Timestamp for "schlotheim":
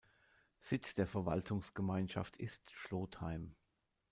2.73-3.53